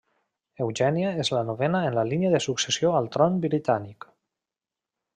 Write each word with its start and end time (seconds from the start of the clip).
Eugènia 0.63 1.11
és 1.25 1.29
la 1.35 1.43
novena 1.51 1.83
en 1.91 1.99
la 1.99 2.05
línia 2.13 2.33
de 2.39 2.41
successió 2.49 2.97
al 3.03 3.13
tron 3.19 3.41
britànic. 3.47 4.13